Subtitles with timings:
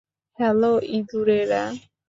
[0.39, 1.63] Hello, ইঁদুরেরা।